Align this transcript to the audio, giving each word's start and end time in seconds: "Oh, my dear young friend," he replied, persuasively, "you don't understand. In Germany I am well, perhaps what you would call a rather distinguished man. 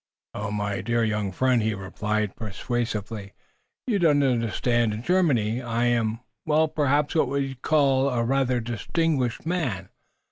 "Oh, 0.33 0.49
my 0.49 0.81
dear 0.81 1.03
young 1.03 1.31
friend," 1.31 1.61
he 1.61 1.75
replied, 1.75 2.35
persuasively, 2.35 3.33
"you 3.85 3.99
don't 3.99 4.23
understand. 4.23 4.95
In 4.95 5.03
Germany 5.03 5.61
I 5.61 5.83
am 5.85 6.21
well, 6.43 6.67
perhaps 6.67 7.13
what 7.13 7.25
you 7.35 7.49
would 7.49 7.61
call 7.61 8.09
a 8.09 8.23
rather 8.23 8.59
distinguished 8.59 9.45
man. 9.45 9.89